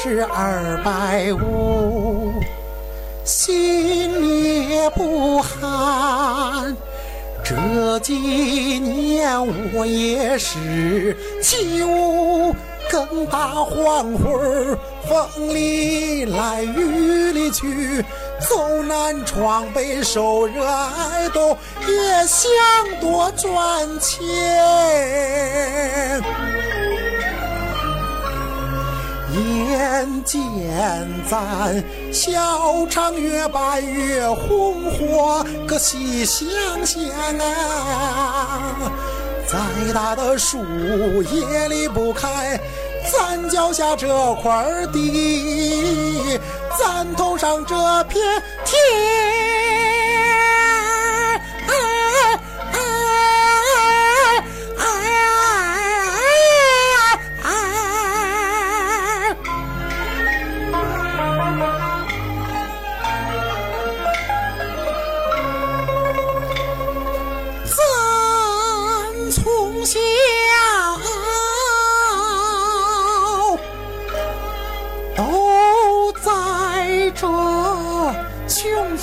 [0.00, 2.40] 是二百五，
[3.24, 6.76] 心也不寒。
[7.42, 9.28] 这几年
[9.74, 12.54] 我也是起舞
[12.88, 18.04] 更大黄昏风里来雨里去，
[18.38, 21.56] 走南闯北受热挨冻，
[21.88, 22.48] 也想
[23.00, 24.22] 多赚钱。
[29.38, 30.40] 眼见
[31.28, 36.46] 咱小厂越办越红火，可细想
[36.84, 37.02] 想
[37.38, 38.76] 啊，
[39.46, 40.58] 再大的树
[41.22, 42.60] 也离不开
[43.12, 46.38] 咱脚下这块地，
[46.78, 47.74] 咱头上这
[48.04, 48.76] 片天。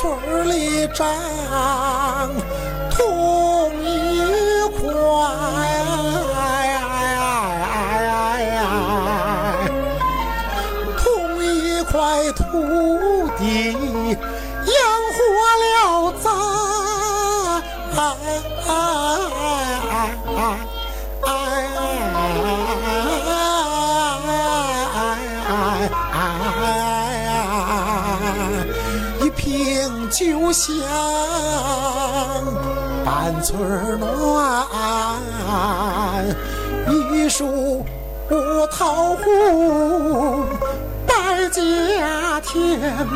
[0.00, 1.06] 村里长
[2.90, 3.84] 同一
[4.80, 4.88] 块，
[10.96, 11.04] 同
[11.44, 11.92] 一块
[12.32, 12.40] 土
[13.36, 13.44] 地
[14.64, 14.72] 养
[15.12, 15.20] 活
[15.60, 15.68] 了
[16.22, 16.24] 咱。
[30.10, 30.74] 就像
[33.04, 34.66] 半村暖，
[36.88, 37.84] 一树
[38.72, 40.44] 桃红
[41.06, 43.06] 百家甜。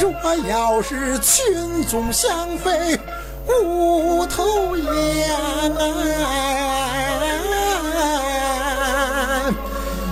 [0.00, 0.12] 若
[0.48, 2.98] 要是群众相飞
[3.46, 5.30] 无头烟，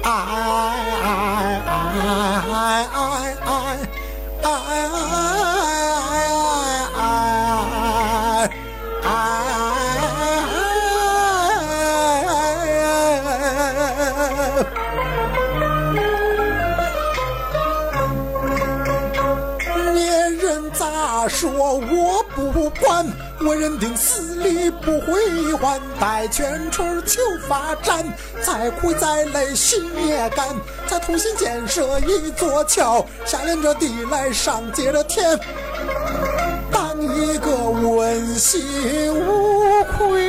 [0.00, 1.62] 哎哎
[1.94, 2.02] 哎
[2.52, 2.67] 哎
[20.72, 23.06] 咋说我不管，
[23.40, 25.12] 我认定死里不回
[25.56, 28.04] 还，待全村求发展，
[28.42, 30.48] 再苦再累心也甘，
[30.86, 35.38] 再同心建设一座桥，下连着地来上接着天，
[36.70, 40.27] 当一个问心无愧。